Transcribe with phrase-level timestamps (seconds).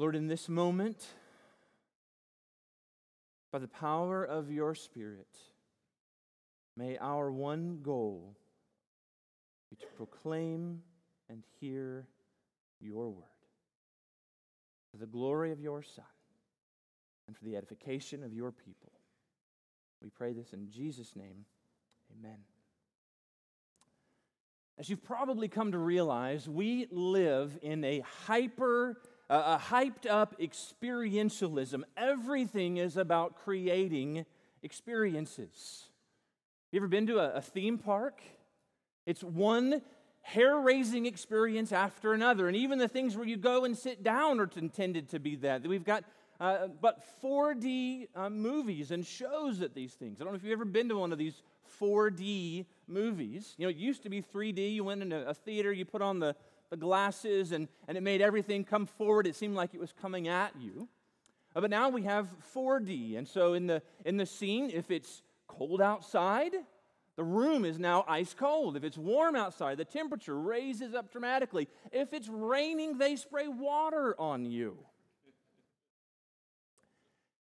[0.00, 1.04] Lord, in this moment,
[3.52, 5.36] by the power of your Spirit,
[6.74, 8.34] may our one goal
[9.68, 10.80] be to proclaim
[11.28, 12.06] and hear
[12.80, 13.24] your word
[14.90, 16.02] for the glory of your Son
[17.26, 18.92] and for the edification of your people.
[20.00, 21.44] We pray this in Jesus' name.
[22.18, 22.38] Amen.
[24.78, 28.96] As you've probably come to realize, we live in a hyper,
[29.30, 31.82] a hyped up experientialism.
[31.96, 34.26] Everything is about creating
[34.62, 35.84] experiences.
[36.72, 38.20] You ever been to a, a theme park?
[39.06, 39.82] It's one
[40.22, 42.48] hair raising experience after another.
[42.48, 45.66] And even the things where you go and sit down are intended to be that.
[45.66, 46.04] We've got
[46.40, 50.20] uh, but 4D uh, movies and shows at these things.
[50.20, 51.42] I don't know if you've ever been to one of these
[51.78, 53.54] 4D movies.
[53.58, 54.74] You know, it used to be 3D.
[54.74, 56.34] You went into a theater, you put on the,
[56.70, 59.26] the glasses, and, and it made everything come forward.
[59.26, 60.88] It seemed like it was coming at you.
[61.54, 63.18] Uh, but now we have 4D.
[63.18, 66.52] And so in the, in the scene, if it's cold outside,
[67.16, 68.76] the room is now ice cold.
[68.76, 71.68] If it's warm outside, the temperature raises up dramatically.
[71.90, 74.78] If it's raining, they spray water on you.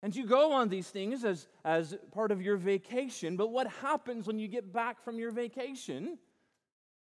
[0.03, 4.27] And you go on these things as, as part of your vacation, but what happens
[4.27, 6.17] when you get back from your vacation?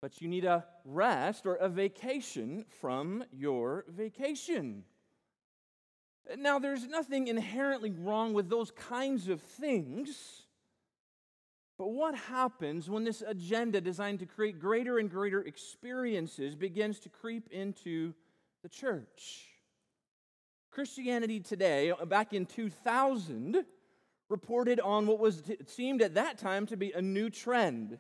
[0.00, 4.84] But you need a rest or a vacation from your vacation.
[6.36, 10.44] Now, there's nothing inherently wrong with those kinds of things.
[11.76, 17.08] But what happens when this agenda designed to create greater and greater experiences begins to
[17.08, 18.14] creep into
[18.62, 19.48] the church?
[20.70, 23.64] Christianity Today, back in 2000,
[24.28, 27.98] reported on what was t- seemed at that time to be a new trend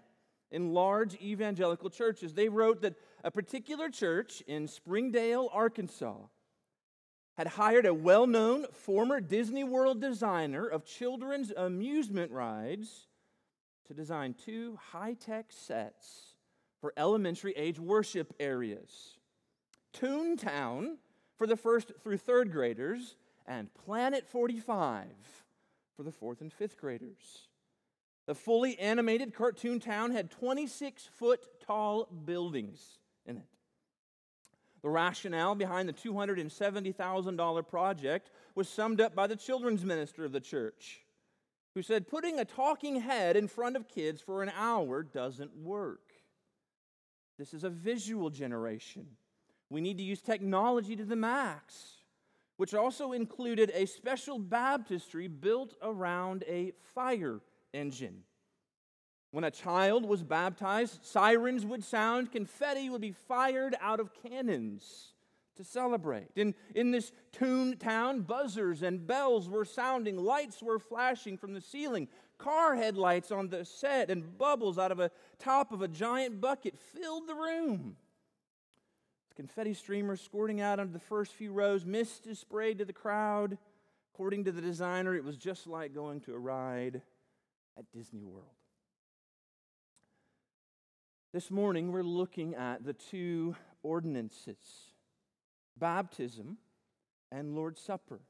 [0.50, 2.34] in large evangelical churches.
[2.34, 6.16] They wrote that a particular church in Springdale, Arkansas,
[7.36, 13.06] had hired a well known former Disney World designer of children's amusement rides
[13.86, 16.34] to design two high tech sets
[16.80, 19.18] for elementary age worship areas.
[19.92, 20.96] Toontown
[21.36, 25.06] for the first through third graders, and Planet 45
[25.96, 27.48] for the fourth and fifth graders.
[28.30, 33.48] The fully animated cartoon town had 26 foot tall buildings in it.
[34.82, 40.38] The rationale behind the $270,000 project was summed up by the children's minister of the
[40.38, 41.00] church,
[41.74, 46.12] who said, Putting a talking head in front of kids for an hour doesn't work.
[47.36, 49.08] This is a visual generation.
[49.70, 51.96] We need to use technology to the max,
[52.58, 57.40] which also included a special baptistry built around a fire
[57.72, 58.22] engine.
[59.32, 65.12] When a child was baptized, sirens would sound, confetti would be fired out of cannons
[65.56, 66.30] to celebrate.
[66.34, 71.60] In, in this toon town, buzzers and bells were sounding, lights were flashing from the
[71.60, 72.08] ceiling,
[72.38, 76.76] car headlights on the set, and bubbles out of a top of a giant bucket
[76.76, 77.96] filled the room
[79.40, 81.86] confetti streamers squirting out onto the first few rows.
[81.86, 83.56] Mist is sprayed to the crowd.
[84.12, 87.00] According to the designer, it was just like going to a ride
[87.78, 88.46] at Disney World.
[91.32, 94.56] This morning, we're looking at the two ordinances
[95.78, 96.58] baptism
[97.32, 98.20] and Lord's Supper.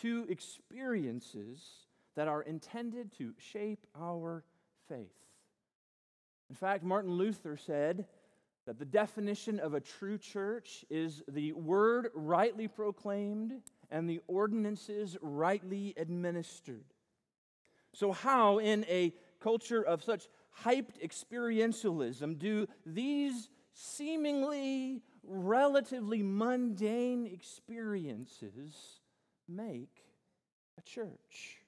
[0.00, 1.62] Two experiences
[2.14, 4.44] that are intended to shape our
[4.88, 5.16] faith.
[6.48, 8.06] In fact, Martin Luther said,
[8.66, 15.16] that the definition of a true church is the word rightly proclaimed and the ordinances
[15.22, 16.84] rightly administered.
[17.96, 20.28] So, how in a culture of such
[20.62, 28.74] hyped experientialism do these seemingly relatively mundane experiences
[29.48, 30.04] make
[30.76, 31.62] a church?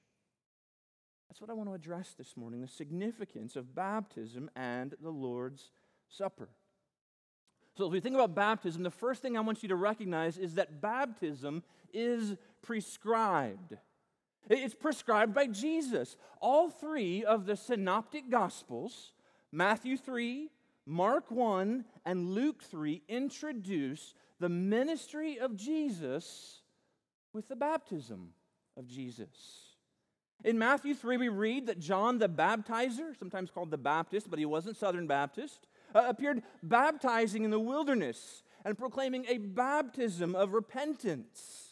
[1.29, 5.71] That's what I want to address this morning the significance of baptism and the Lord's
[6.09, 6.49] Supper.
[7.75, 10.53] So, as we think about baptism, the first thing I want you to recognize is
[10.55, 13.77] that baptism is prescribed.
[14.49, 16.17] It's prescribed by Jesus.
[16.41, 19.13] All three of the synoptic gospels,
[19.51, 20.49] Matthew 3,
[20.85, 26.61] Mark 1, and Luke 3, introduce the ministry of Jesus
[27.31, 28.29] with the baptism
[28.75, 29.69] of Jesus.
[30.43, 34.45] In Matthew 3, we read that John the Baptizer, sometimes called the Baptist, but he
[34.45, 41.68] wasn't Southern Baptist, uh, appeared baptizing in the wilderness and proclaiming a baptism of repentance.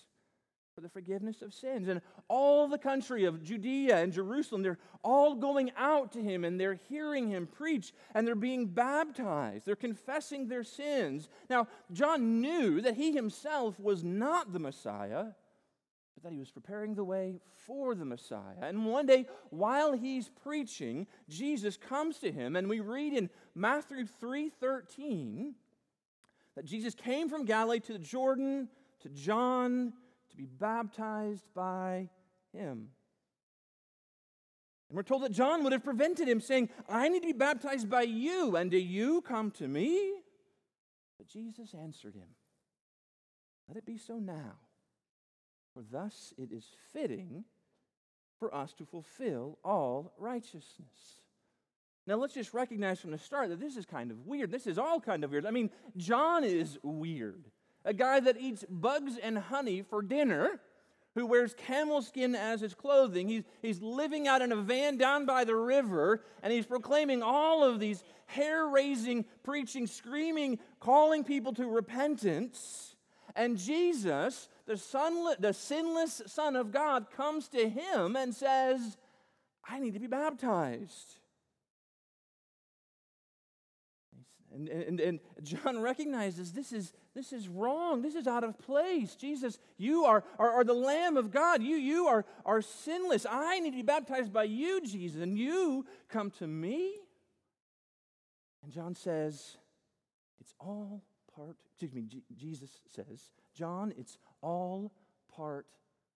[0.77, 1.87] For the forgiveness of sins.
[1.87, 6.59] And all the country of Judea and Jerusalem, they're all going out to him and
[6.59, 9.65] they're hearing him preach and they're being baptized.
[9.65, 11.29] They're confessing their sins.
[11.49, 15.25] Now, John knew that he himself was not the Messiah,
[16.13, 18.61] but that he was preparing the way for the Messiah.
[18.61, 24.05] And one day, while he's preaching, Jesus comes to him, and we read in Matthew
[24.05, 25.55] 3:13
[26.53, 28.69] that Jesus came from Galilee to the Jordan
[28.99, 29.93] to John
[30.37, 32.09] be baptized by
[32.53, 32.89] him.
[34.89, 37.89] And we're told that John would have prevented him, saying, I need to be baptized
[37.89, 40.13] by you, and do you come to me?
[41.17, 42.29] But Jesus answered him,
[43.67, 44.55] Let it be so now,
[45.73, 47.43] for thus it is fitting
[48.39, 51.21] for us to fulfill all righteousness.
[52.05, 54.49] Now, let's just recognize from the start that this is kind of weird.
[54.49, 55.45] This is all kind of weird.
[55.45, 57.43] I mean, John is weird
[57.87, 60.59] a guy that eats bugs and honey for dinner,
[61.15, 63.27] who wears camel skin as his clothing.
[63.27, 67.63] He's, he's living out in a van down by the river, and he's proclaiming all
[67.63, 72.95] of these hair raising, preaching, screaming, calling people to repentance.
[73.35, 78.97] And Jesus, the, sunless, the sinless Son of God, comes to him and says,
[79.67, 81.15] I need to be baptized.
[84.53, 88.01] And, and, and John recognizes this is, this is wrong.
[88.01, 89.15] This is out of place.
[89.15, 91.61] Jesus, you are, are, are the Lamb of God.
[91.61, 93.25] You, you are, are sinless.
[93.29, 96.95] I need to be baptized by you, Jesus, and you come to me?
[98.63, 99.57] And John says,
[100.39, 101.03] it's all
[101.35, 104.91] part, excuse me, G- Jesus says, John, it's all
[105.35, 105.65] part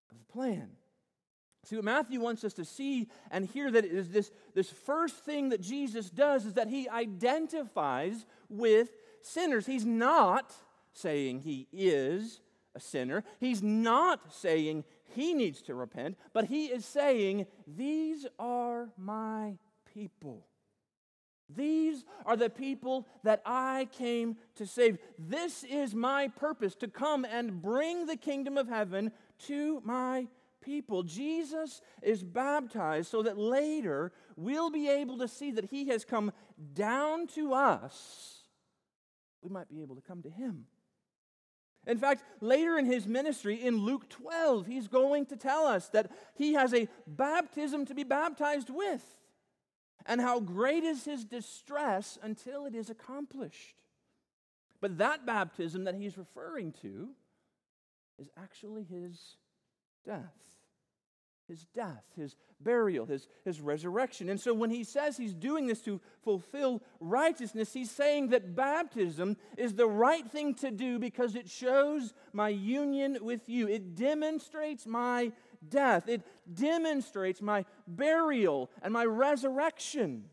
[0.09, 0.69] of the plan.
[1.63, 5.49] See, what Matthew wants us to see and hear that is this, this first thing
[5.49, 8.89] that Jesus does is that he identifies with
[9.21, 9.67] sinners.
[9.67, 10.53] He's not
[10.93, 12.41] saying he is
[12.75, 18.89] a sinner, he's not saying he needs to repent, but he is saying, These are
[18.97, 19.57] my
[19.93, 20.47] people.
[21.53, 24.97] These are the people that I came to save.
[25.19, 29.11] This is my purpose to come and bring the kingdom of heaven
[29.47, 30.40] to my people.
[31.03, 36.31] Jesus is baptized so that later we'll be able to see that he has come
[36.73, 38.43] down to us.
[39.41, 40.65] We might be able to come to him.
[41.87, 46.11] In fact, later in his ministry, in Luke 12, he's going to tell us that
[46.35, 49.03] he has a baptism to be baptized with,
[50.05, 53.77] and how great is his distress until it is accomplished.
[54.79, 57.09] But that baptism that he's referring to
[58.19, 59.37] is actually his
[60.05, 60.41] death
[61.51, 64.29] his death, his burial, his, his resurrection.
[64.29, 69.35] And so when he says he's doing this to fulfill righteousness, he's saying that baptism
[69.57, 73.67] is the right thing to do because it shows my union with you.
[73.67, 75.33] It demonstrates my
[75.67, 76.21] death, it
[76.51, 80.23] demonstrates my burial and my resurrection.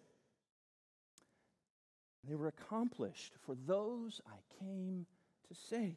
[2.29, 5.07] They were accomplished for those I came
[5.49, 5.97] to save.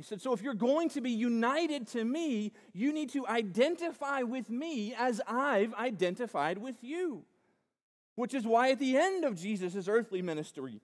[0.00, 4.22] He said, So if you're going to be united to me, you need to identify
[4.22, 7.24] with me as I've identified with you.
[8.14, 10.80] Which is why at the end of Jesus' earthly ministry,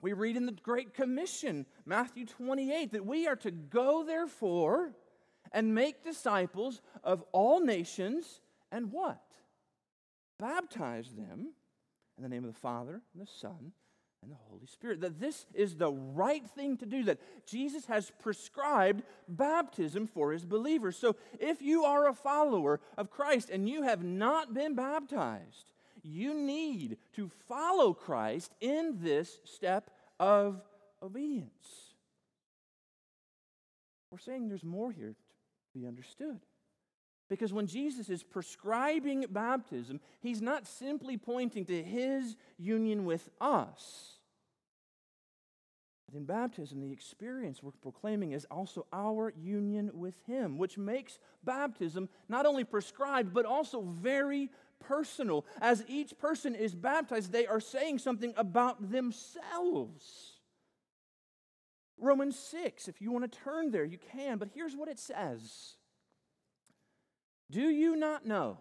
[0.00, 4.92] we read in the Great Commission, Matthew 28, that we are to go, therefore,
[5.50, 9.24] and make disciples of all nations and what?
[10.38, 11.52] Baptize them
[12.16, 13.72] in the name of the Father and the Son
[14.22, 15.00] and the Holy Spirit.
[15.00, 20.44] That this is the right thing to do, that Jesus has prescribed baptism for his
[20.44, 20.96] believers.
[20.96, 26.34] So if you are a follower of Christ and you have not been baptized, you
[26.34, 30.60] need to follow Christ in this step of
[31.02, 31.50] obedience.
[34.10, 36.40] We're saying there's more here to be understood.
[37.28, 44.16] Because when Jesus is prescribing baptism, he's not simply pointing to his union with us.
[46.06, 51.18] But in baptism, the experience we're proclaiming is also our union with him, which makes
[51.42, 55.44] baptism not only prescribed, but also very personal.
[55.60, 60.34] As each person is baptized, they are saying something about themselves.
[61.98, 65.76] Romans 6, if you want to turn there, you can, but here's what it says.
[67.50, 68.58] Do you not know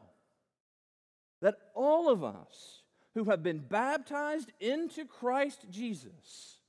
[1.42, 6.60] that all of us who have been baptized into Christ Jesus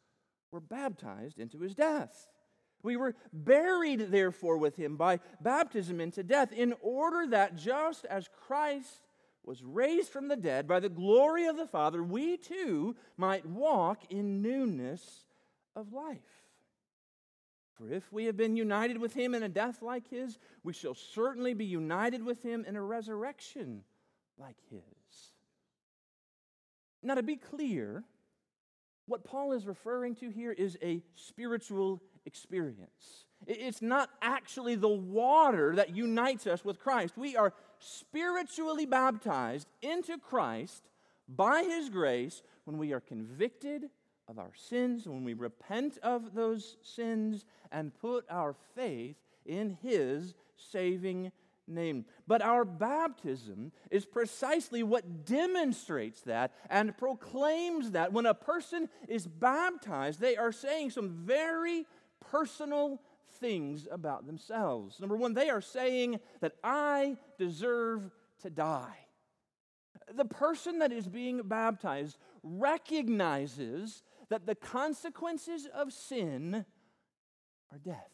[0.51, 2.29] were baptized into his death?
[2.83, 8.29] We were buried, therefore, with him by baptism into death, in order that just as
[8.47, 9.01] Christ
[9.45, 14.11] was raised from the dead by the glory of the Father, we too might walk
[14.11, 15.25] in newness
[15.75, 16.46] of life.
[17.77, 20.95] For if we have been united with him in a death like his, we shall
[20.95, 23.83] certainly be united with him in a resurrection
[24.39, 24.81] like his.
[27.03, 28.03] Now, to be clear,
[29.07, 33.27] what Paul is referring to here is a spiritual experience.
[33.47, 37.17] It's not actually the water that unites us with Christ.
[37.17, 40.89] We are spiritually baptized into Christ
[41.29, 43.91] by his grace when we are convicted
[44.29, 50.35] of our sins, when we repent of those sins and put our faith in His
[50.57, 51.33] saving
[51.69, 52.05] name.
[52.27, 58.13] But our baptism is precisely what demonstrates that and proclaims that.
[58.13, 61.87] When a person is baptized, they are saying some very
[62.31, 63.01] personal
[63.41, 65.01] things about themselves.
[65.01, 68.11] Number one, they are saying that I deserve
[68.43, 68.99] to die.
[70.15, 76.65] The person that is being baptized recognizes that the consequences of sin
[77.73, 78.11] are death.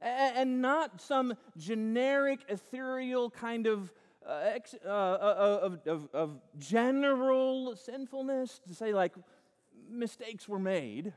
[0.00, 3.92] And not some generic, ethereal kind of,
[4.26, 9.14] uh, uh, uh, of, of, of general sinfulness to say, like,
[9.90, 11.14] mistakes were made.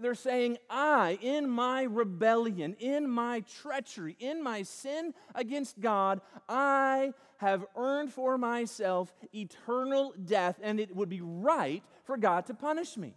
[0.00, 7.12] They're saying, I, in my rebellion, in my treachery, in my sin against God, I
[7.38, 12.96] have earned for myself eternal death, and it would be right for God to punish
[12.96, 13.14] me.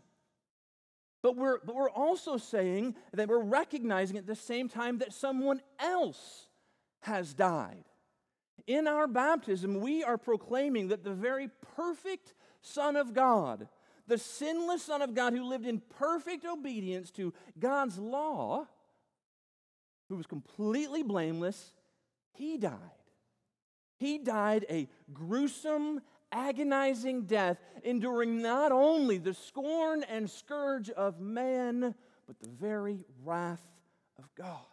[1.23, 5.61] But we're, but we're also saying that we're recognizing at the same time that someone
[5.79, 6.47] else
[7.01, 7.85] has died.
[8.67, 13.67] In our baptism, we are proclaiming that the very perfect Son of God,
[14.11, 18.67] the sinless Son of God who lived in perfect obedience to God's law,
[20.09, 21.71] who was completely blameless,
[22.33, 22.75] he died.
[23.95, 31.95] He died a gruesome, agonizing death, enduring not only the scorn and scourge of man,
[32.27, 33.63] but the very wrath
[34.19, 34.70] of God.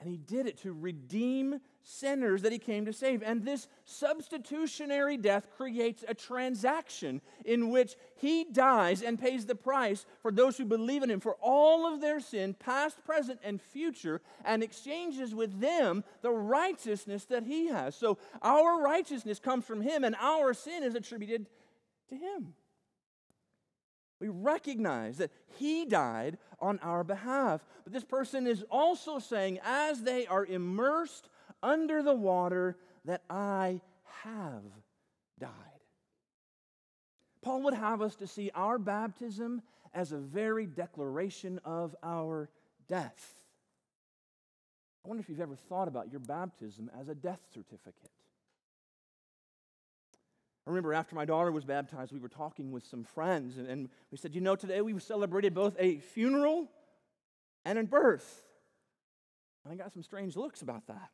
[0.00, 3.22] And he did it to redeem sinners that he came to save.
[3.22, 10.06] And this substitutionary death creates a transaction in which he dies and pays the price
[10.22, 14.22] for those who believe in him for all of their sin, past, present, and future,
[14.42, 17.94] and exchanges with them the righteousness that he has.
[17.94, 21.46] So our righteousness comes from him, and our sin is attributed
[22.08, 22.54] to him.
[24.18, 27.60] We recognize that he died on our behalf.
[27.84, 31.28] But this person is also saying, as they are immersed
[31.62, 33.80] under the water, that I
[34.24, 34.62] have
[35.38, 35.50] died.
[37.42, 39.62] Paul would have us to see our baptism
[39.94, 42.50] as a very declaration of our
[42.88, 43.34] death.
[45.04, 48.10] I wonder if you've ever thought about your baptism as a death certificate.
[50.70, 53.88] I remember after my daughter was baptized, we were talking with some friends, and, and
[54.12, 56.70] we said, You know, today we celebrated both a funeral
[57.64, 58.44] and a birth.
[59.64, 61.10] And I got some strange looks about that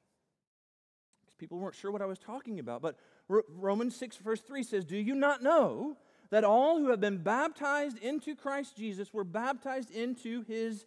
[1.25, 2.83] because people weren't sure what I was talking about.
[2.83, 2.97] But
[3.29, 5.97] Romans 6, verse 3 says, Do you not know
[6.29, 10.85] that all who have been baptized into Christ Jesus were baptized into his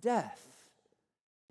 [0.00, 0.40] death?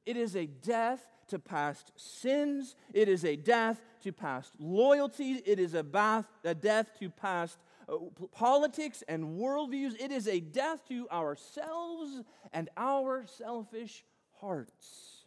[0.04, 2.76] It is a death to past sins.
[2.94, 5.42] It is a death to past loyalties.
[5.46, 7.98] It is a, bath, a death to past uh,
[8.32, 10.00] politics and worldviews.
[10.00, 12.22] It is a death to ourselves
[12.54, 14.04] and our selfish
[14.40, 15.26] hearts.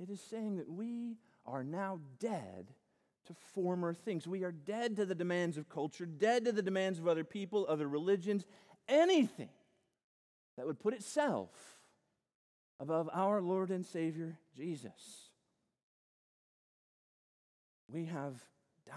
[0.00, 2.68] It is saying that we are now dead
[3.26, 4.26] to former things.
[4.26, 7.66] We are dead to the demands of culture, dead to the demands of other people,
[7.68, 8.46] other religions,
[8.88, 9.50] anything
[10.56, 11.71] that would put itself
[12.82, 15.30] above our Lord and Savior Jesus.
[17.88, 18.34] We have
[18.84, 18.96] died.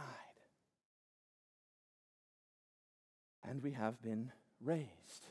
[3.48, 5.28] And we have been raised.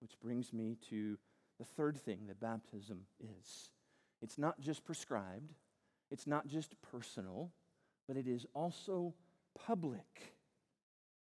[0.00, 1.18] Which brings me to
[1.58, 3.70] the third thing that baptism is
[4.22, 5.52] it's not just prescribed,
[6.10, 7.52] it's not just personal,
[8.08, 9.14] but it is also
[9.66, 10.34] public.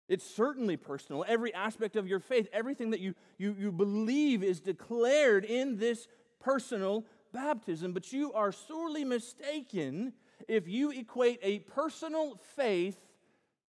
[0.07, 1.23] It's certainly personal.
[1.27, 6.07] Every aspect of your faith, everything that you, you, you believe is declared in this
[6.41, 10.13] personal baptism, but you are sorely mistaken
[10.47, 12.97] if you equate a personal faith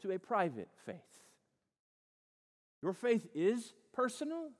[0.02, 0.96] to a private faith.
[2.82, 4.50] Your faith is personal,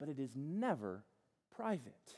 [0.00, 1.04] but it is never
[1.54, 2.14] private.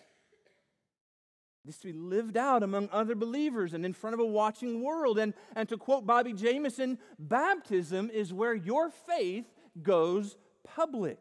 [1.64, 4.82] It is to be lived out among other believers and in front of a watching
[4.82, 5.18] world.
[5.18, 9.46] And, and to quote Bobby Jamieson, baptism is where your faith
[9.82, 11.18] goes public.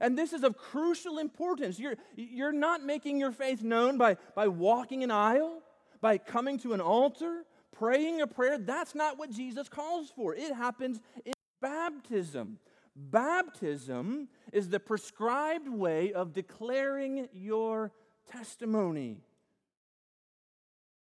[0.00, 1.78] And this is of crucial importance.
[1.78, 5.62] You're, you're not making your faith known by, by walking an aisle,
[6.00, 8.58] by coming to an altar, praying a prayer.
[8.58, 10.34] That's not what Jesus calls for.
[10.34, 12.58] It happens in baptism.
[12.94, 17.92] Baptism is the prescribed way of declaring your
[18.30, 19.20] testimony.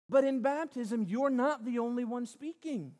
[0.08, 2.92] But in baptism, you're not the only one speaking.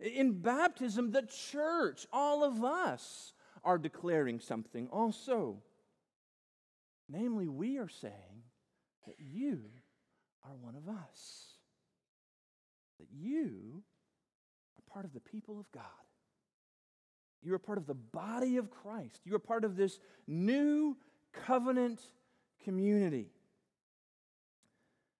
[0.00, 3.32] In baptism, the church, all of us,
[3.64, 5.62] are declaring something also.
[7.08, 8.44] Namely, we are saying
[9.06, 9.60] that you
[10.44, 11.46] are one of us,
[12.98, 13.82] that you
[14.78, 15.82] are part of the people of God.
[17.42, 19.20] You are part of the body of Christ.
[19.24, 20.96] You are part of this new
[21.32, 22.00] covenant
[22.64, 23.28] community.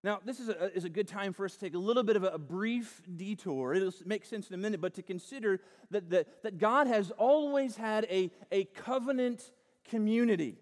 [0.04, 2.16] Now, this is a, is a good time for us to take a little bit
[2.16, 3.72] of a, a brief detour.
[3.72, 7.76] It'll make sense in a minute, but to consider that, that, that God has always
[7.76, 9.50] had a, a covenant
[9.88, 10.58] community.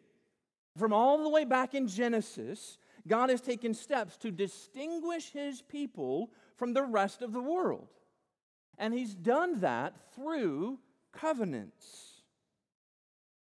[0.79, 6.31] From all the way back in Genesis, God has taken steps to distinguish his people
[6.57, 7.89] from the rest of the world.
[8.79, 10.79] And he's done that through
[11.11, 12.23] covenants.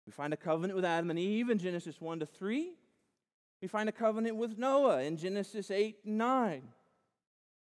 [0.04, 2.73] We find a covenant with Adam and Eve in Genesis 1 to 3.
[3.62, 6.62] We find a covenant with Noah in Genesis 8 and 9.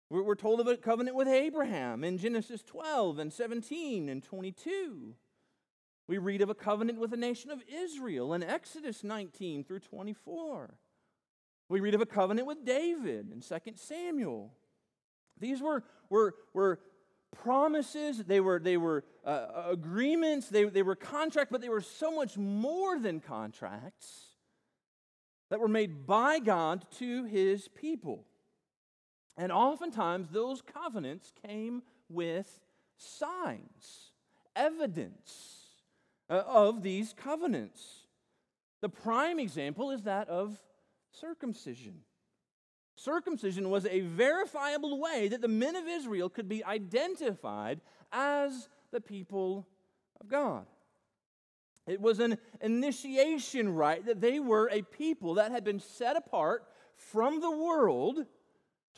[0.10, 5.14] We're told of a covenant with Abraham in Genesis 12 and 17 and 22.
[6.08, 10.74] We read of a covenant with the nation of Israel in Exodus 19 through 24.
[11.68, 14.54] We read of a covenant with David in 2 Samuel.
[15.40, 16.80] These were, were, were
[17.36, 22.12] promises, they were, they were uh, agreements, they, they were contracts, but they were so
[22.12, 24.31] much more than contracts
[25.51, 28.25] that were made by God to his people.
[29.38, 32.62] And oftentimes, those covenants came with
[32.96, 34.12] signs,
[34.55, 35.65] evidence
[36.29, 38.08] uh, of these covenants.
[38.81, 40.58] The prime example is that of
[41.12, 42.00] circumcision.
[42.96, 47.81] Circumcision was a verifiable way that the men of Israel could be identified
[48.13, 49.67] as the people
[50.22, 50.65] of God.
[51.88, 56.66] It was an initiation rite that they were a people that had been set apart
[56.96, 58.26] from the world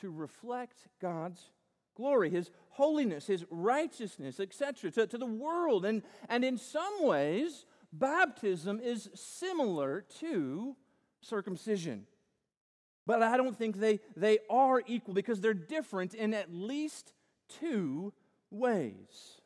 [0.01, 1.49] to reflect God's
[1.95, 5.85] glory, His holiness, His righteousness, etc., to, to the world.
[5.85, 10.75] And, and in some ways, baptism is similar to
[11.21, 12.05] circumcision.
[13.05, 17.13] But I don't think they, they are equal because they're different in at least
[17.59, 18.13] two
[18.49, 19.41] ways.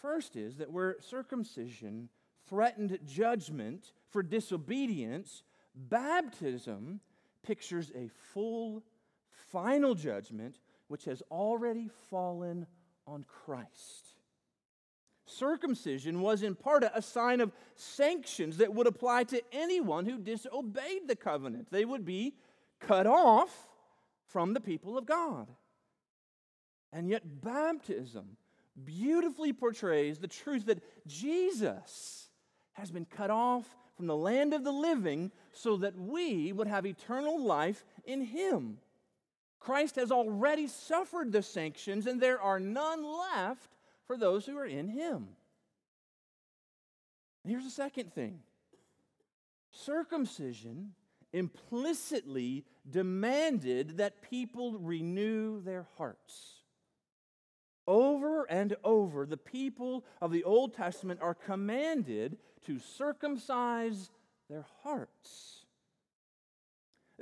[0.00, 2.08] First is that where circumcision
[2.48, 5.42] threatened judgment for disobedience,
[5.74, 7.00] baptism
[7.42, 8.82] pictures a full,
[9.50, 10.58] final judgment
[10.88, 12.66] which has already fallen
[13.06, 14.14] on Christ.
[15.26, 21.06] Circumcision was in part a sign of sanctions that would apply to anyone who disobeyed
[21.06, 21.68] the covenant.
[21.70, 22.34] They would be
[22.80, 23.68] cut off
[24.26, 25.48] from the people of God.
[26.92, 28.38] And yet, baptism
[28.84, 32.28] beautifully portrays the truth that Jesus
[32.72, 36.86] has been cut off from the land of the living so that we would have
[36.86, 38.78] eternal life in Him.
[39.58, 44.66] Christ has already suffered the sanctions, and there are none left for those who are
[44.66, 45.28] in Him.
[47.42, 48.40] And here's the second thing
[49.72, 50.92] circumcision
[51.32, 56.57] implicitly demanded that people renew their hearts.
[57.88, 64.10] Over and over, the people of the Old Testament are commanded to circumcise
[64.50, 65.64] their hearts.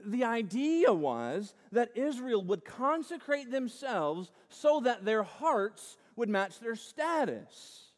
[0.05, 6.74] The idea was that Israel would consecrate themselves so that their hearts would match their
[6.74, 7.92] status.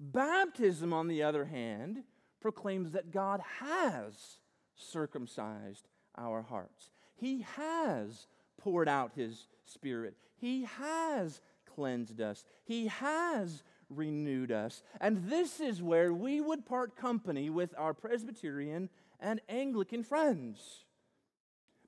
[0.00, 2.02] Baptism, on the other hand,
[2.40, 4.38] proclaims that God has
[4.74, 5.86] circumcised
[6.18, 6.90] our hearts.
[7.14, 8.26] He has
[8.60, 10.16] poured out His Spirit.
[10.36, 11.40] He has
[11.74, 14.82] cleansed us, He has renewed us.
[15.00, 18.88] And this is where we would part company with our Presbyterian
[19.20, 20.84] and Anglican friends.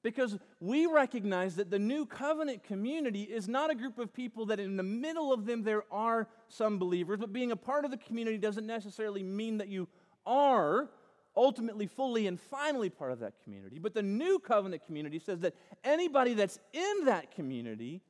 [0.02, 4.60] Because we recognize that the new covenant community is not a group of people that
[4.60, 7.96] in the middle of them there are some believers, but being a part of the
[7.96, 9.88] community doesn't necessarily mean that you
[10.24, 10.88] are
[11.36, 13.78] ultimately, fully, and finally part of that community.
[13.78, 18.00] But the new covenant community says that anybody that's in that community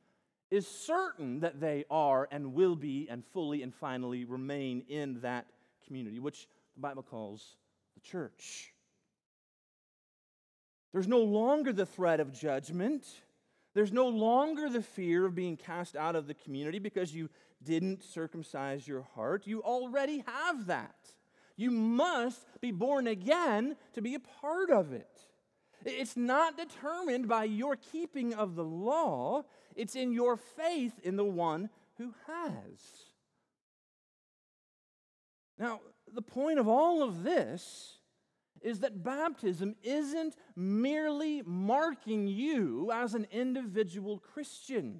[0.49, 5.45] is certain that they are and will be and fully and finally remain in that
[5.85, 7.55] community, which the Bible calls
[7.95, 8.73] the church.
[10.93, 13.05] There's no longer the threat of judgment.
[13.73, 17.29] There's no longer the fear of being cast out of the community because you
[17.63, 19.45] didn't circumcise your heart.
[19.45, 20.95] You already have that.
[21.57, 25.09] You must be born again to be a part of it.
[25.85, 29.43] It's not determined by your keeping of the law,
[29.77, 32.79] it's in your faith in the one who has.
[35.57, 35.79] Now,
[36.13, 37.97] the point of all of this
[38.61, 44.99] is that baptism isn't merely marking you as an individual Christian.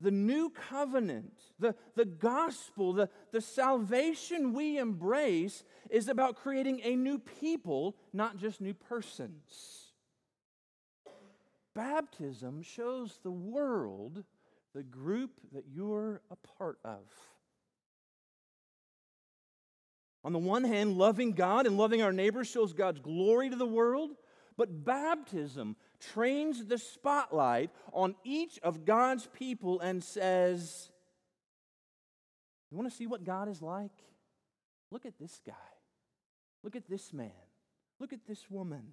[0.00, 6.96] The new covenant, the, the gospel, the, the salvation we embrace is about creating a
[6.96, 9.79] new people, not just new persons.
[11.80, 14.22] Baptism shows the world
[14.74, 17.00] the group that you're a part of.
[20.22, 23.64] On the one hand, loving God and loving our neighbors shows God's glory to the
[23.64, 24.10] world,
[24.58, 30.90] but baptism trains the spotlight on each of God's people and says,
[32.70, 34.04] You want to see what God is like?
[34.90, 35.54] Look at this guy.
[36.62, 37.30] Look at this man.
[37.98, 38.92] Look at this woman.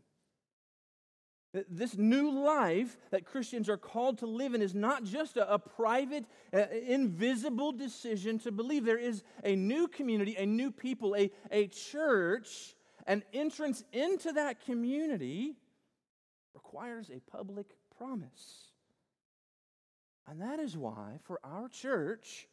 [1.70, 5.60] This new life that Christians are called to live in is not just a, a
[5.60, 8.86] private, uh, invisible decision to believe.
[8.86, 12.76] There is a new community, a new people, a, a church.
[13.06, 15.56] An entrance into that community
[16.54, 17.68] requires a public
[17.98, 18.72] promise.
[20.28, 22.48] And that is why, for our church,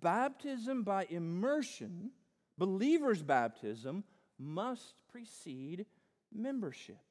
[0.00, 2.12] baptism by immersion,
[2.56, 4.04] believers' baptism,
[4.38, 5.86] must precede
[6.32, 7.05] membership.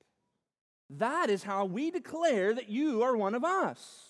[0.89, 4.09] That is how we declare that you are one of us.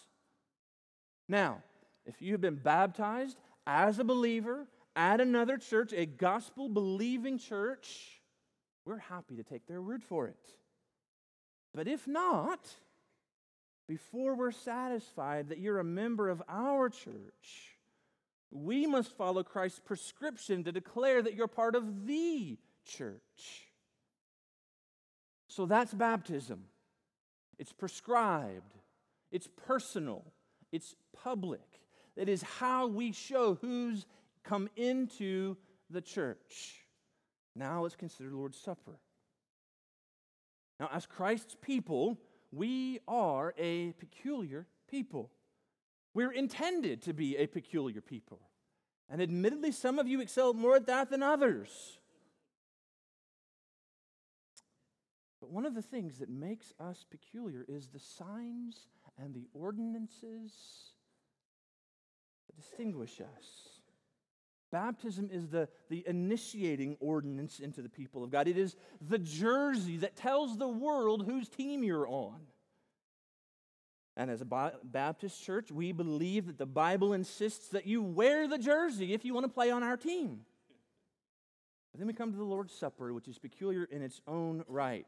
[1.27, 1.63] Now,
[2.05, 8.21] if you have been baptized as a believer at another church, a gospel believing church,
[8.85, 10.49] we're happy to take their word for it.
[11.73, 12.59] But if not,
[13.87, 17.75] before we're satisfied that you're a member of our church,
[18.51, 23.64] we must follow Christ's prescription to declare that you're part of the church.
[25.55, 26.65] So that's baptism.
[27.57, 28.73] It's prescribed,
[29.31, 30.25] it's personal,
[30.73, 31.61] it's public.
[32.17, 34.05] It is how we show who's
[34.43, 35.55] come into
[35.89, 36.81] the church.
[37.55, 38.99] Now let's consider Lord's Supper.
[40.77, 42.19] Now, as Christ's people,
[42.51, 45.31] we are a peculiar people.
[46.13, 48.41] We're intended to be a peculiar people.
[49.09, 51.97] And admittedly, some of you excel more at that than others.
[55.45, 60.51] But one of the things that makes us peculiar is the signs and the ordinances
[62.47, 63.69] that distinguish us.
[64.71, 68.47] Baptism is the, the initiating ordinance into the people of God.
[68.47, 68.75] It is
[69.07, 72.39] the jersey that tells the world whose team you're on.
[74.17, 78.57] And as a Baptist church, we believe that the Bible insists that you wear the
[78.57, 80.39] jersey if you want to play on our team.
[81.91, 85.05] But then we come to the Lord's Supper, which is peculiar in its own right.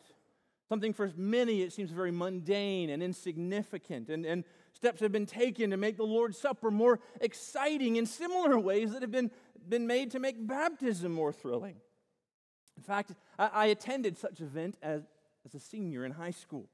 [0.69, 5.71] Something for many it seems very mundane and insignificant, and, and steps have been taken
[5.71, 9.31] to make the Lord's Supper more exciting in similar ways that have been,
[9.67, 11.77] been made to make baptism more thrilling.
[12.75, 15.03] In fact, I, I attended such event as,
[15.45, 16.67] as a senior in high school.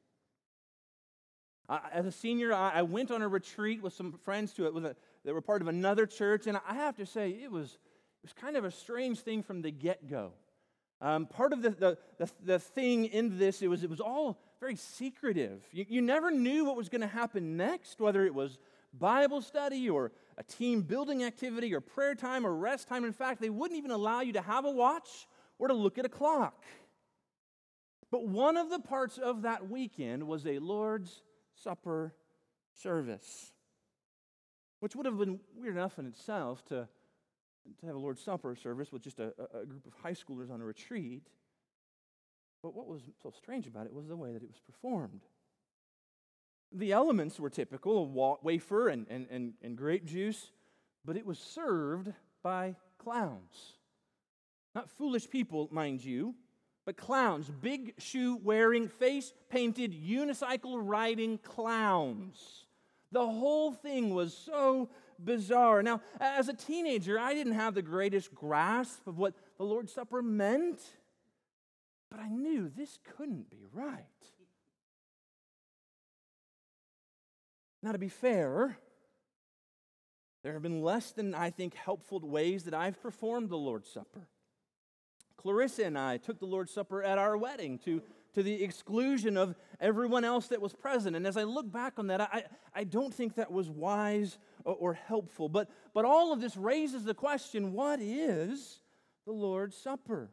[1.70, 4.74] I, as a senior, I, I, went on a retreat with some friends to it
[4.74, 7.68] with a, that were part of another church, and I have to say, it was,
[7.68, 10.34] it was kind of a strange thing from the get go.
[11.04, 14.40] Um, part of the, the, the, the, thing in this, it was, it was all
[14.62, 15.68] very secretive.
[15.74, 18.58] You, you never knew what was going to happen next, whether it was
[18.94, 23.04] Bible study or a team building activity or prayer time or rest time.
[23.04, 25.28] In fact, they wouldn't even allow you to have a watch
[25.60, 26.64] or to look at a clock.
[28.10, 31.22] But one of the parts of that weekend was a Lord's
[31.54, 32.16] Supper
[32.82, 33.52] service,
[34.80, 36.88] which would have been weird enough in itself to
[37.80, 40.62] to have a Lord's Supper service with just a, a group of high schoolers on
[40.62, 41.28] a retreat.
[42.62, 45.22] But what was so strange about it was the way that it was performed.
[46.72, 50.52] The elements were typical a wafer and, and, and, and grape juice,
[51.06, 53.74] but it was served by clowns.
[54.74, 56.36] Not foolish people, mind you,
[56.86, 62.66] but clowns, big shoe wearing, face painted, unicycle riding clowns.
[63.12, 65.84] The whole thing was so bizarre.
[65.84, 70.22] Now, as a teenager, I didn't have the greatest grasp of what the Lord's Supper
[70.22, 70.82] meant,
[72.10, 74.06] but I knew this couldn't be right.
[77.82, 78.78] Now, to be fair,
[80.44, 84.28] there have been less than, I think, helpful ways that I've performed the Lord's Supper.
[85.38, 88.02] Clarissa and I took the Lord's Supper at our wedding to
[88.34, 91.16] to the exclusion of everyone else that was present.
[91.16, 92.44] And as I look back on that, I,
[92.74, 95.50] I don't think that was wise or, or helpful.
[95.50, 98.80] But, but all of this raises the question what is
[99.26, 100.30] the Lord's Supper?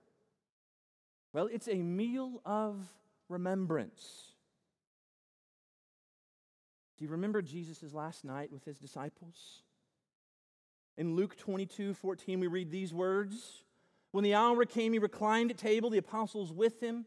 [1.32, 2.86] Well, it's a meal of
[3.28, 4.32] remembrance.
[6.98, 9.62] Do you remember Jesus' last night with his disciples?
[10.98, 13.64] In Luke 22 14, we read these words
[14.10, 17.06] When the hour came, he reclined at table, the apostles with him.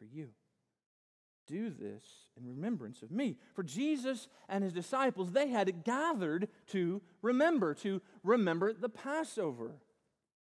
[0.00, 0.30] for you.
[1.46, 2.02] Do this
[2.36, 3.36] in remembrance of me.
[3.54, 9.72] For Jesus and his disciples, they had gathered to remember, to remember the Passover.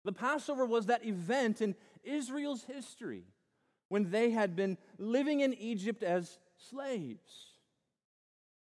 [0.05, 3.25] The Passover was that event in Israel's history
[3.89, 7.49] when they had been living in Egypt as slaves.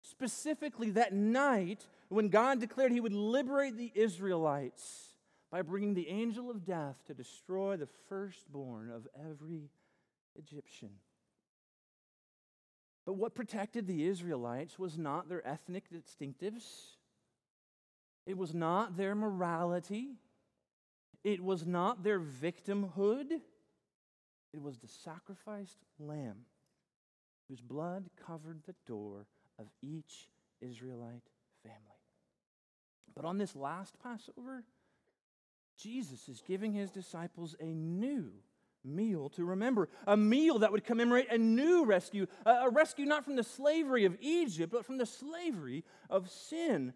[0.01, 5.14] Specifically, that night when God declared he would liberate the Israelites
[5.51, 9.68] by bringing the angel of death to destroy the firstborn of every
[10.37, 10.90] Egyptian.
[13.05, 16.97] But what protected the Israelites was not their ethnic distinctives,
[18.27, 20.14] it was not their morality,
[21.25, 23.40] it was not their victimhood,
[24.53, 26.45] it was the sacrificed lamb
[27.49, 29.27] whose blood covered the door
[29.59, 30.29] of each
[30.61, 31.29] Israelite
[31.62, 31.79] family.
[33.14, 34.64] But on this last Passover,
[35.77, 38.31] Jesus is giving his disciples a new
[38.85, 43.37] meal to remember, a meal that would commemorate a new rescue, a rescue not from
[43.37, 46.92] the slavery of Egypt, but from the slavery of sin.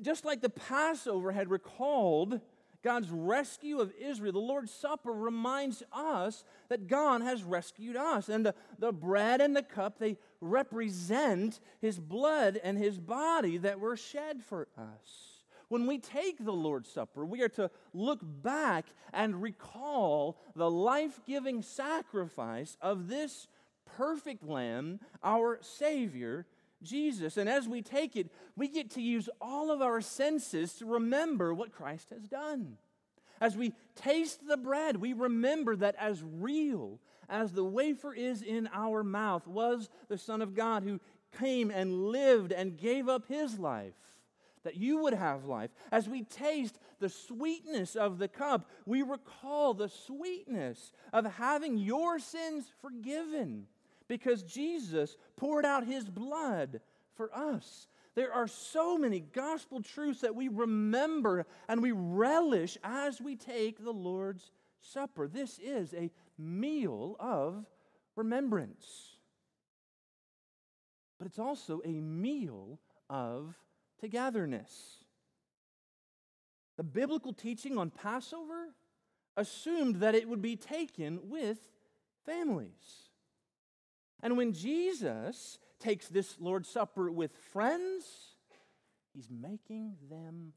[0.00, 2.40] Just like the Passover had recalled
[2.82, 8.28] God's rescue of Israel, the Lord's Supper reminds us that God has rescued us.
[8.28, 13.78] And the, the bread and the cup, they represent his blood and his body that
[13.78, 15.31] were shed for us.
[15.72, 21.18] When we take the Lord's Supper, we are to look back and recall the life
[21.26, 23.48] giving sacrifice of this
[23.96, 26.44] perfect Lamb, our Savior,
[26.82, 27.38] Jesus.
[27.38, 31.54] And as we take it, we get to use all of our senses to remember
[31.54, 32.76] what Christ has done.
[33.40, 36.98] As we taste the bread, we remember that as real
[37.30, 41.00] as the wafer is in our mouth was the Son of God who
[41.40, 43.94] came and lived and gave up his life
[44.64, 45.70] that you would have life.
[45.90, 52.18] As we taste the sweetness of the cup, we recall the sweetness of having your
[52.18, 53.66] sins forgiven
[54.08, 56.80] because Jesus poured out his blood
[57.14, 57.86] for us.
[58.14, 63.82] There are so many gospel truths that we remember and we relish as we take
[63.82, 65.28] the Lord's Supper.
[65.28, 67.64] This is a meal of
[68.16, 69.16] remembrance.
[71.18, 73.54] But it's also a meal of
[74.02, 74.96] togetherness.
[76.76, 78.74] The biblical teaching on Passover
[79.36, 81.58] assumed that it would be taken with
[82.26, 83.10] families.
[84.22, 88.04] And when Jesus takes this Lord's Supper with friends,
[89.14, 90.52] he's making them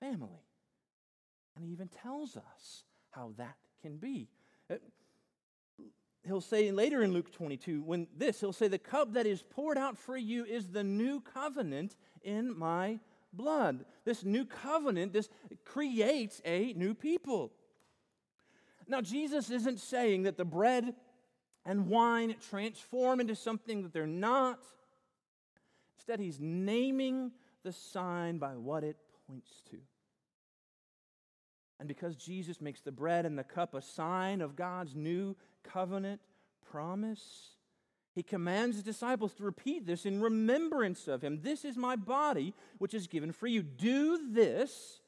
[0.00, 0.44] family.
[1.56, 4.28] And he even tells us how that can be.
[4.70, 4.76] Uh,
[6.24, 9.78] He'll say later in Luke 22, when this, he'll say, The cup that is poured
[9.78, 13.00] out for you is the new covenant in my
[13.32, 13.84] blood.
[14.04, 15.30] This new covenant, this
[15.64, 17.52] creates a new people.
[18.86, 20.94] Now, Jesus isn't saying that the bread
[21.64, 24.58] and wine transform into something that they're not.
[25.96, 27.30] Instead, he's naming
[27.62, 29.76] the sign by what it points to.
[31.80, 36.20] And because Jesus makes the bread and the cup a sign of God's new covenant
[36.70, 37.56] promise,
[38.14, 41.40] he commands his disciples to repeat this in remembrance of him.
[41.40, 43.62] This is my body, which is given for you.
[43.62, 45.00] Do this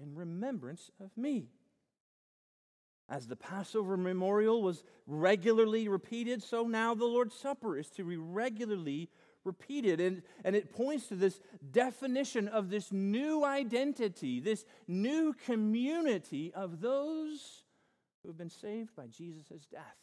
[0.00, 1.48] in remembrance of me.
[3.08, 8.16] As the Passover memorial was regularly repeated, so now the Lord's Supper is to be
[8.16, 9.10] regularly
[9.44, 10.00] repeated.
[10.00, 16.80] And, and it points to this definition of this new identity, this new community of
[16.80, 17.64] those
[18.22, 19.96] who have been saved by Jesus' death.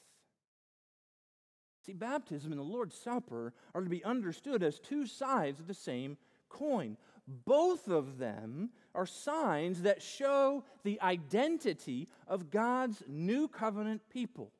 [1.86, 5.73] See, baptism and the Lord's Supper are to be understood as two sides of the
[5.73, 6.17] same
[6.50, 6.97] coin.
[7.28, 14.52] Both of them are signs that show the identity of God's new covenant people.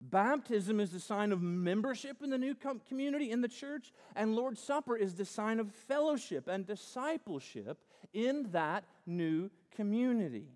[0.00, 2.54] Baptism is the sign of membership in the new
[2.88, 7.78] community in the church, and Lord's Supper is the sign of fellowship and discipleship
[8.12, 10.48] in that new community.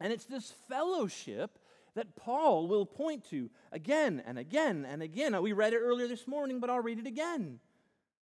[0.00, 1.58] And it's this fellowship
[1.94, 5.40] that Paul will point to again and again and again.
[5.42, 7.58] We read it earlier this morning, but I'll read it again.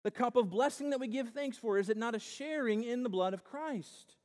[0.04, 3.04] The cup of blessing that we give thanks for, is it not a sharing in
[3.04, 4.16] the blood of Christ?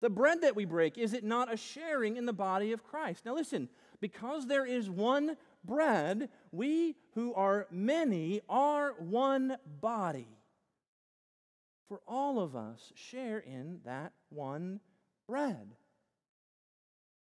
[0.00, 3.24] The bread that we break, is it not a sharing in the body of Christ?
[3.24, 10.28] Now listen, because there is one bread, we who are many are one body.
[11.88, 14.80] For all of us share in that one
[15.28, 15.76] bread.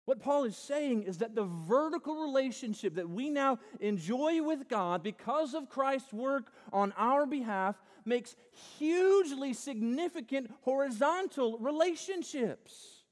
[0.05, 5.01] What Paul is saying is that the vertical relationship that we now enjoy with God
[5.01, 8.35] because of Christ's work on our behalf makes
[8.77, 13.03] hugely significant horizontal relationships.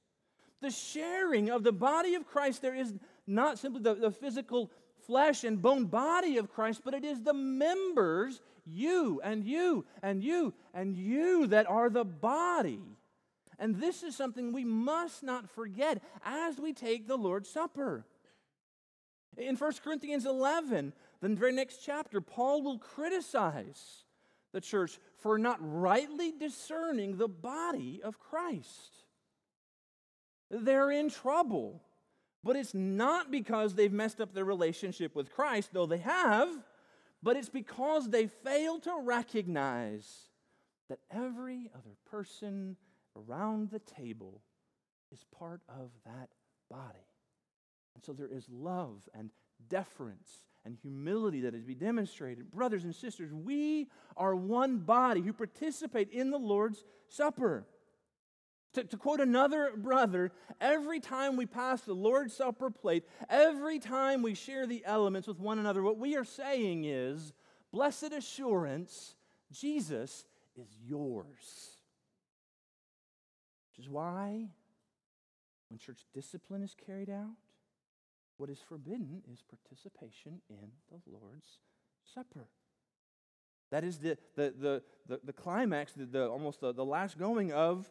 [0.61, 2.93] The sharing of the body of Christ, there is
[3.27, 4.71] not simply the, the physical
[5.05, 10.23] flesh and bone body of Christ, but it is the members, you and you and
[10.23, 12.97] you and you, that are the body
[13.61, 18.03] and this is something we must not forget as we take the Lord's Supper.
[19.37, 24.05] In 1 Corinthians 11, the very next chapter, Paul will criticize
[24.51, 29.05] the church for not rightly discerning the body of Christ.
[30.49, 31.83] They're in trouble,
[32.43, 36.49] but it's not because they've messed up their relationship with Christ, though they have,
[37.21, 40.29] but it's because they fail to recognize
[40.89, 42.75] that every other person
[43.15, 44.41] around the table
[45.11, 46.29] is part of that
[46.69, 47.07] body.
[47.95, 49.29] And so there is love and
[49.69, 50.29] deference
[50.65, 52.51] and humility that is to be demonstrated.
[52.51, 57.65] Brothers and sisters, we are one body who participate in the Lord's Supper.
[58.73, 60.31] To, to, quote another brother,
[60.61, 65.39] every time we pass the Lord's Supper plate, every time we share the elements with
[65.39, 67.33] one another, what we are saying is,
[67.71, 69.15] Blessed assurance,
[69.51, 70.25] Jesus
[70.57, 71.77] is yours
[73.69, 74.49] Which is why,
[75.69, 77.37] when church discipline is carried out,
[78.37, 81.59] what is forbidden is participation in the Lord's
[82.13, 82.49] Supper.
[83.69, 87.53] That is the, the, the, the, the climax, the, the, almost the, the last going
[87.53, 87.89] of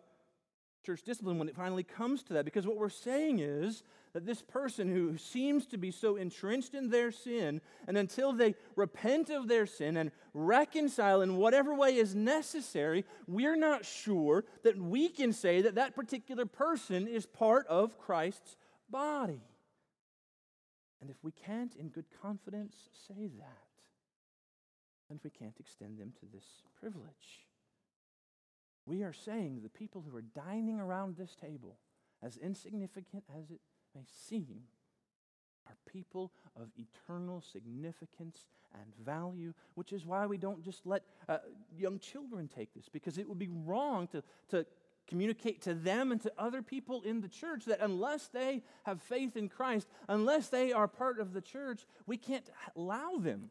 [0.84, 2.44] church discipline when it finally comes to that.
[2.44, 6.90] Because what we're saying is that this person who seems to be so entrenched in
[6.90, 12.14] their sin, and until they repent of their sin and reconcile in whatever way is
[12.14, 17.98] necessary, we're not sure that we can say that that particular person is part of
[17.98, 18.56] Christ's
[18.88, 19.42] body.
[21.00, 22.74] And if we can't, in good confidence,
[23.08, 23.68] say that,
[25.08, 26.44] then we can't extend them to this
[26.78, 27.49] privilege.
[28.86, 31.78] We are saying the people who are dining around this table,
[32.22, 33.60] as insignificant as it
[33.94, 34.62] may seem,
[35.66, 41.38] are people of eternal significance and value, which is why we don't just let uh,
[41.76, 44.66] young children take this, because it would be wrong to, to
[45.06, 49.36] communicate to them and to other people in the church that unless they have faith
[49.36, 53.50] in Christ, unless they are part of the church, we can't allow them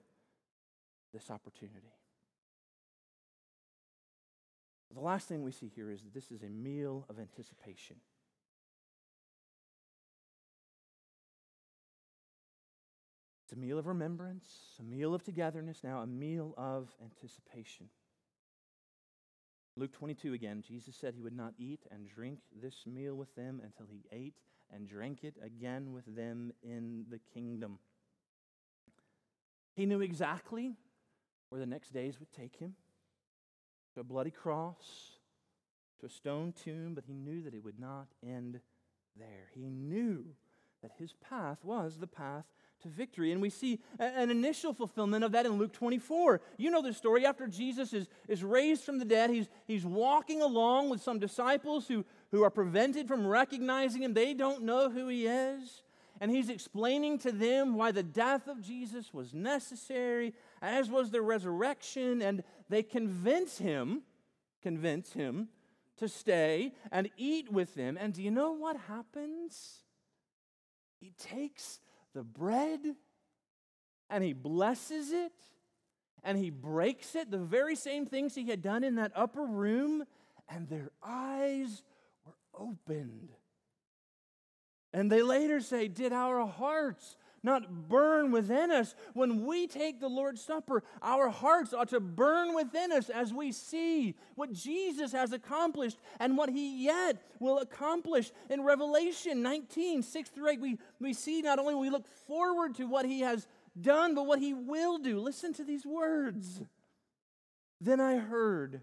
[1.13, 1.93] this opportunity.
[4.93, 7.97] The last thing we see here is that this is a meal of anticipation.
[13.45, 14.47] It's a meal of remembrance,
[14.79, 17.89] a meal of togetherness, now a meal of anticipation.
[19.75, 23.61] Luke 22 again, Jesus said he would not eat and drink this meal with them
[23.63, 24.35] until he ate
[24.71, 27.79] and drank it again with them in the kingdom.
[29.75, 30.75] He knew exactly
[31.49, 32.75] where the next days would take him
[33.93, 35.11] to a bloody cross,
[35.99, 38.59] to a stone tomb, but he knew that it would not end
[39.17, 39.49] there.
[39.53, 40.25] He knew
[40.81, 42.45] that his path was the path
[42.81, 43.31] to victory.
[43.31, 46.41] And we see an initial fulfillment of that in Luke 24.
[46.57, 47.25] You know the story.
[47.25, 51.87] After Jesus is, is raised from the dead, he's, he's walking along with some disciples
[51.87, 54.13] who, who are prevented from recognizing him.
[54.13, 55.83] They don't know who he is.
[56.21, 61.21] And he's explaining to them why the death of Jesus was necessary, as was the
[61.21, 62.21] resurrection.
[62.21, 64.03] And they convince him,
[64.61, 65.47] convince him
[65.97, 67.97] to stay and eat with them.
[67.99, 69.83] And do you know what happens?
[70.99, 71.79] He takes
[72.13, 72.81] the bread
[74.09, 75.33] and he blesses it
[76.23, 80.03] and he breaks it, the very same things he had done in that upper room,
[80.49, 81.83] and their eyes
[82.25, 83.29] were opened.
[84.93, 88.95] And they later say, Did our hearts not burn within us.
[89.13, 93.51] When we take the Lord's Supper, our hearts ought to burn within us as we
[93.51, 98.31] see what Jesus has accomplished and what he yet will accomplish.
[98.49, 102.85] In Revelation 19, 6 through 8, we, we see not only we look forward to
[102.85, 103.47] what he has
[103.79, 105.19] done, but what he will do.
[105.19, 106.61] Listen to these words.
[107.81, 108.81] Then I heard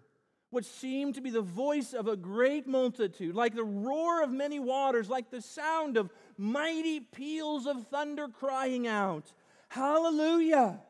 [0.56, 4.58] what seemed to be the voice of a great multitude, like the roar of many
[4.58, 9.34] waters, like the sound of mighty peals of thunder crying out,
[9.68, 10.80] Hallelujah!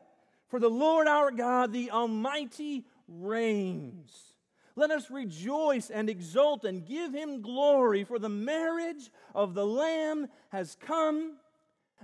[0.47, 4.31] For the Lord our God, the Almighty, reigns.
[4.77, 10.29] Let us rejoice and exult and give him glory, for the marriage of the Lamb
[10.47, 11.33] has come,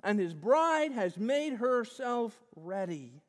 [0.03, 3.23] and his bride has made herself ready.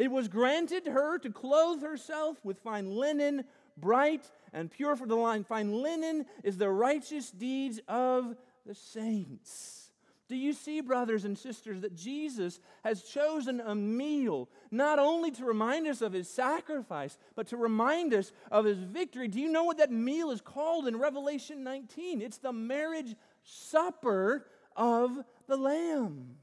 [0.00, 3.44] It was granted her to clothe herself with fine linen,
[3.76, 5.44] bright and pure for the line.
[5.44, 8.34] Fine linen is the righteous deeds of
[8.64, 9.90] the saints.
[10.26, 15.44] Do you see, brothers and sisters, that Jesus has chosen a meal not only to
[15.44, 19.28] remind us of his sacrifice, but to remind us of his victory?
[19.28, 22.22] Do you know what that meal is called in Revelation 19?
[22.22, 26.36] It's the marriage supper of the Lamb.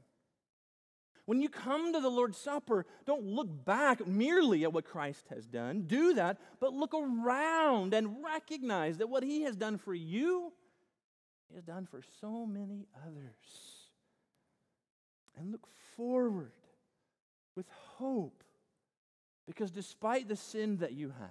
[1.28, 5.46] When you come to the Lord's Supper, don't look back merely at what Christ has
[5.46, 5.82] done.
[5.82, 10.54] Do that, but look around and recognize that what he has done for you,
[11.50, 13.34] he has done for so many others
[15.36, 15.66] and look
[15.98, 16.52] forward
[17.54, 17.66] with
[17.98, 18.42] hope.
[19.46, 21.28] Because despite the sin that you had,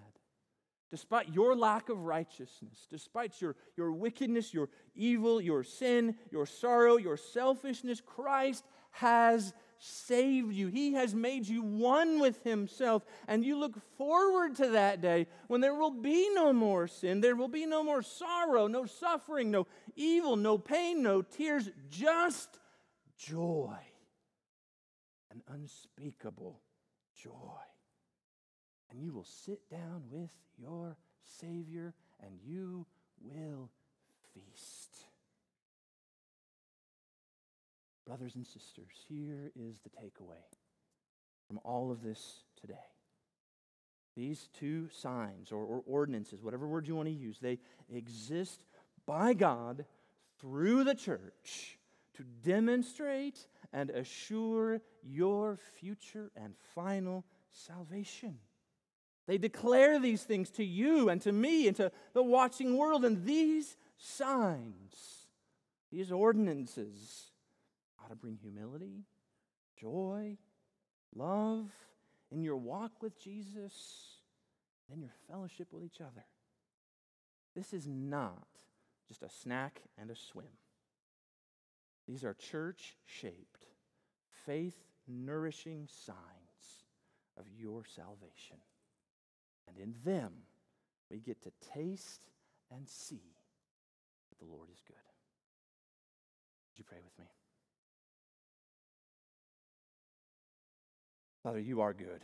[0.91, 6.98] despite your lack of righteousness, despite your, your wickedness, your evil, your sin, your sorrow,
[6.98, 10.67] your selfishness, Christ has saved you.
[10.67, 13.05] He has made you one with Himself.
[13.28, 17.36] And you look forward to that day when there will be no more sin, there
[17.36, 22.59] will be no more sorrow, no suffering, no evil, no pain, no tears, just
[23.17, 23.78] joy
[25.38, 26.61] an unspeakable
[27.15, 27.32] joy.
[28.89, 30.97] And you will sit down with your
[31.39, 32.86] Savior and you
[33.21, 33.69] will
[34.34, 34.87] feast.
[38.08, 40.41] Brothers and sisters, here is the takeaway
[41.45, 42.74] from all of this today.
[44.16, 47.60] These two signs or, or, ordinances, whatever word you want to use, they
[47.93, 48.64] exist
[49.05, 49.84] by God
[50.39, 51.78] through the church
[52.14, 58.38] to demonstrate and assure your future and final salvation.
[59.28, 63.03] They declare these things to you and to me and to the watching world.
[63.03, 65.28] And these signs,
[65.91, 67.32] these ordinances,
[68.08, 69.03] ought to bring humility,
[69.80, 70.38] joy,
[71.14, 71.70] love
[72.32, 73.74] in your walk with Jesus
[74.89, 76.24] and your fellowship with each other.
[77.53, 78.47] This is not
[79.08, 80.45] just a snack and a swim.
[82.08, 83.66] These are church shaped,
[84.45, 84.78] faith
[85.08, 86.86] nourishing signs
[87.38, 88.58] of your salvation.
[89.68, 90.32] And in them,
[91.12, 92.22] we get to taste
[92.72, 93.36] and see
[94.30, 94.95] that the Lord is good.
[96.72, 97.37] Would you pray with me?
[101.48, 102.20] Father, you are good.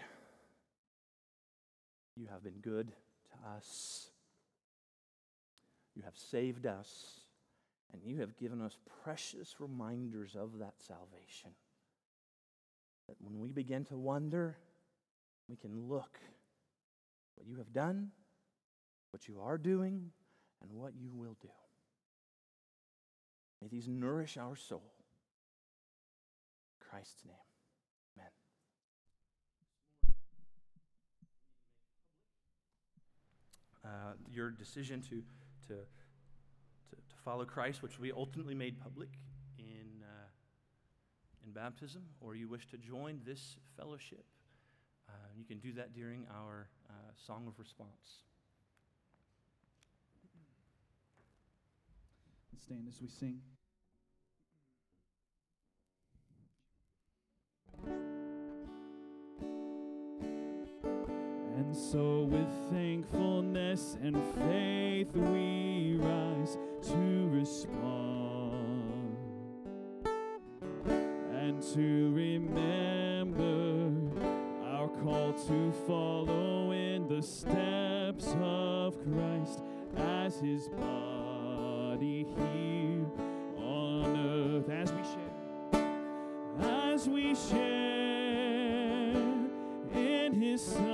[2.18, 4.10] You have been good to us.
[5.96, 7.22] You have saved us.
[7.94, 11.52] And you have given us precious reminders of that salvation.
[13.08, 14.58] That when we begin to wonder,
[15.48, 16.20] we can look
[17.36, 18.12] what you have done,
[19.12, 20.12] what you are doing,
[20.62, 21.48] and what you will do.
[23.62, 24.84] May these nourish our soul.
[26.74, 27.38] In Christ's name.
[28.18, 28.32] Amen.
[33.86, 35.22] Uh, your decision to,
[35.68, 35.76] to
[37.14, 39.10] to follow Christ, which we ultimately made public
[39.58, 44.26] in, uh, in baptism, or you wish to join this fellowship,
[45.10, 46.94] uh, you can do that during our uh,
[47.28, 48.24] song of response.
[52.66, 53.42] Stand as we sing.
[63.74, 69.18] And faith, we rise to respond
[71.34, 73.42] and to remember
[74.64, 79.64] our call to follow in the steps of Christ
[79.98, 83.08] as his body here
[83.58, 84.70] on earth.
[84.70, 85.34] As we share
[86.62, 89.14] as we share
[89.96, 90.93] in his suffering